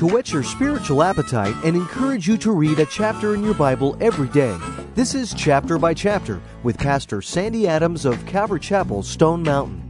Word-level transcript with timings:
to 0.00 0.06
whet 0.06 0.32
your 0.32 0.42
spiritual 0.42 1.02
appetite 1.02 1.54
and 1.62 1.76
encourage 1.76 2.26
you 2.26 2.38
to 2.38 2.52
read 2.52 2.78
a 2.78 2.86
chapter 2.86 3.34
in 3.34 3.44
your 3.44 3.52
Bible 3.52 3.98
every 4.00 4.28
day. 4.28 4.56
This 4.94 5.14
is 5.14 5.34
Chapter 5.34 5.76
by 5.76 5.92
Chapter 5.92 6.40
with 6.62 6.78
Pastor 6.78 7.20
Sandy 7.20 7.68
Adams 7.68 8.06
of 8.06 8.24
Calvary 8.24 8.60
Chapel, 8.60 9.02
Stone 9.02 9.42
Mountain. 9.42 9.82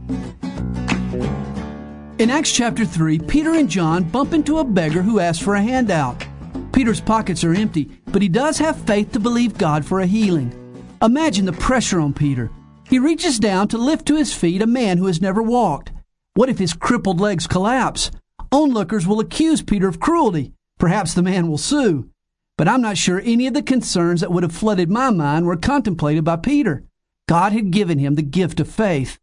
In 2.19 2.29
Acts 2.29 2.51
chapter 2.51 2.83
3, 2.83 3.19
Peter 3.19 3.53
and 3.53 3.69
John 3.69 4.03
bump 4.03 4.33
into 4.33 4.57
a 4.57 4.65
beggar 4.65 5.01
who 5.01 5.21
asks 5.21 5.41
for 5.41 5.55
a 5.55 5.61
handout. 5.61 6.27
Peter's 6.73 6.99
pockets 6.99 7.45
are 7.45 7.53
empty, 7.53 7.89
but 8.07 8.21
he 8.21 8.27
does 8.27 8.57
have 8.57 8.75
faith 8.85 9.13
to 9.13 9.19
believe 9.21 9.57
God 9.57 9.85
for 9.85 10.01
a 10.01 10.05
healing. 10.05 10.53
Imagine 11.01 11.45
the 11.45 11.53
pressure 11.53 12.01
on 12.01 12.13
Peter. 12.13 12.51
He 12.89 12.99
reaches 12.99 13.39
down 13.39 13.69
to 13.69 13.77
lift 13.77 14.07
to 14.07 14.17
his 14.17 14.33
feet 14.33 14.61
a 14.61 14.67
man 14.67 14.97
who 14.97 15.05
has 15.05 15.21
never 15.21 15.41
walked. 15.41 15.93
What 16.33 16.49
if 16.49 16.59
his 16.59 16.73
crippled 16.73 17.21
legs 17.21 17.47
collapse? 17.47 18.11
Onlookers 18.51 19.07
will 19.07 19.21
accuse 19.21 19.61
Peter 19.61 19.87
of 19.87 19.99
cruelty. 19.99 20.53
Perhaps 20.77 21.13
the 21.13 21.21
man 21.21 21.47
will 21.47 21.57
sue. 21.57 22.09
But 22.57 22.67
I'm 22.67 22.81
not 22.81 22.97
sure 22.97 23.21
any 23.23 23.47
of 23.47 23.53
the 23.53 23.63
concerns 23.63 24.21
that 24.21 24.31
would 24.31 24.43
have 24.43 24.51
flooded 24.51 24.89
my 24.89 25.09
mind 25.09 25.45
were 25.45 25.55
contemplated 25.55 26.25
by 26.25 26.35
Peter. 26.35 26.83
God 27.29 27.53
had 27.53 27.71
given 27.71 27.97
him 27.97 28.15
the 28.15 28.21
gift 28.21 28.59
of 28.59 28.69
faith. 28.69 29.19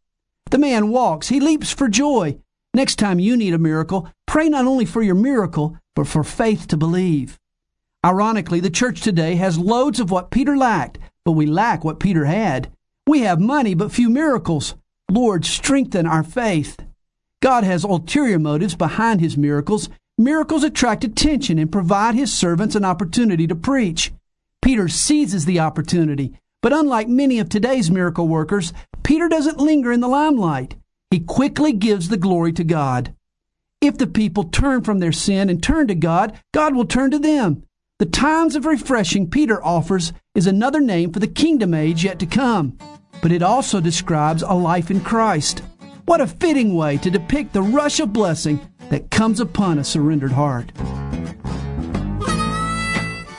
The 0.51 0.59
man 0.59 0.89
walks, 0.89 1.29
he 1.29 1.41
leaps 1.41 1.71
for 1.71 1.89
joy. 1.89 2.39
Next 2.73 2.97
time 2.97 3.19
you 3.19 3.37
need 3.37 3.53
a 3.53 3.59
miracle, 3.59 4.09
pray 4.27 4.49
not 4.49 4.65
only 4.65 4.87
for 4.87 5.03
your 5.03 5.15
miracle, 5.15 5.77
but 5.95 6.07
for 6.07 6.25
faith 6.25 6.67
to 6.69 6.77
believe. 6.77 7.39
Ironically, 8.05 8.61
the 8.61 8.71
church 8.71 9.03
today 9.03 9.35
has 9.35 9.59
loads 9.59 10.01
of 10.01 10.11
what 10.11 10.31
Peter 10.31 10.57
lacked, 10.57 10.99
but 11.25 11.33
we 11.33 11.45
lack 11.45 11.85
what 11.85 12.01
Peter 12.01 12.25
had. 12.25 12.73
We 13.07 13.21
have 13.21 13.41
money, 13.41 13.75
but 13.75 13.93
few 13.93 14.09
miracles. 14.09 14.75
Lord, 15.11 15.45
strengthen 15.45 16.07
our 16.07 16.23
faith. 16.23 16.79
God 17.41 17.65
has 17.65 17.85
ulterior 17.85 18.39
motives 18.39 18.75
behind 18.75 19.21
his 19.21 19.37
miracles. 19.37 19.89
Miracles 20.17 20.65
attract 20.65 21.05
attention 21.05 21.59
and 21.59 21.71
provide 21.71 22.15
his 22.15 22.33
servants 22.33 22.75
an 22.75 22.85
opportunity 22.85 23.47
to 23.47 23.55
preach. 23.55 24.13
Peter 24.61 24.89
seizes 24.89 25.45
the 25.45 25.61
opportunity, 25.61 26.33
but 26.61 26.73
unlike 26.73 27.09
many 27.09 27.39
of 27.39 27.49
today's 27.49 27.91
miracle 27.91 28.27
workers, 28.27 28.73
Peter 29.05 29.29
doesn't 29.29 29.59
linger 29.59 29.93
in 29.93 30.01
the 30.01 30.09
limelight. 30.09 30.75
He 31.11 31.21
quickly 31.21 31.73
gives 31.73 32.09
the 32.09 32.17
glory 32.17 32.53
to 32.55 32.65
God. 32.65 33.15
If 33.81 33.97
the 33.97 34.09
people 34.09 34.45
turn 34.45 34.83
from 34.83 34.99
their 34.99 35.13
sin 35.13 35.49
and 35.49 35.63
turn 35.63 35.87
to 35.87 35.95
God, 35.95 36.37
God 36.53 36.75
will 36.75 36.85
turn 36.85 37.13
to 37.13 37.19
them. 37.19 37.63
The 38.01 38.07
times 38.07 38.57
of 38.57 38.67
refreshing 38.67 39.31
Peter 39.31 39.65
offers 39.65 40.13
is 40.35 40.47
another 40.47 40.81
name 40.81 41.13
for 41.13 41.21
the 41.21 41.29
kingdom 41.29 41.75
age 41.75 42.05
yet 42.05 42.19
to 42.19 42.27
come, 42.27 42.77
but 43.23 43.33
it 43.33 43.43
also 43.43 43.81
describes 43.81 44.43
a 44.43 44.55
life 44.55 44.91
in 44.91 45.01
Christ. 45.01 45.63
What 46.09 46.23
a 46.23 46.27
fitting 46.27 46.75
way 46.75 46.97
to 46.97 47.11
depict 47.11 47.53
the 47.53 47.61
rush 47.61 48.01
of 48.01 48.15
blessing 48.15 48.67
that 48.89 49.11
comes 49.11 49.41
upon 49.41 49.79
a 49.79 49.85
surrendered 49.85 50.33
heart. 50.33 50.73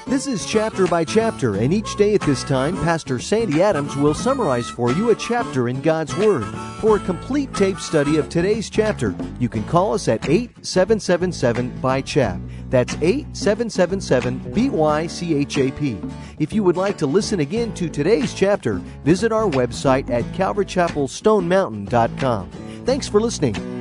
This 0.10 0.26
is 0.26 0.44
chapter 0.44 0.88
by 0.88 1.06
chapter, 1.06 1.58
and 1.58 1.72
each 1.72 1.96
day 1.96 2.16
at 2.16 2.22
this 2.22 2.44
time, 2.44 2.76
Pastor 2.78 3.20
Sandy 3.20 3.62
Adams 3.62 3.96
will 3.96 4.16
summarize 4.16 4.68
for 4.68 4.92
you 4.92 5.12
a 5.12 5.16
chapter 5.16 5.70
in 5.70 5.82
God's 5.82 6.18
Word. 6.18 6.46
For 6.82 6.96
a 6.96 7.00
complete 7.00 7.54
tape 7.54 7.80
study 7.80 8.18
of 8.18 8.28
today's 8.28 8.72
chapter, 8.72 9.16
you 9.40 9.50
can 9.50 9.64
call 9.66 9.94
us 9.94 10.08
at 10.08 10.28
8777 10.28 11.80
by 11.80 12.02
chap. 12.02 12.40
That's 12.72 12.96
8777 12.96 14.40
BYCHAP. 14.52 16.12
If 16.40 16.54
you 16.54 16.64
would 16.64 16.76
like 16.76 16.98
to 16.98 17.06
listen 17.06 17.42
again 17.42 17.72
to 17.76 17.88
today's 17.88 18.34
chapter, 18.34 18.82
visit 19.06 19.32
our 19.32 19.48
website 19.48 20.10
at 20.10 20.24
calvarychapelstonemountain.com. 20.34 22.50
Thanks 22.84 23.08
for 23.08 23.22
listening. 23.22 23.79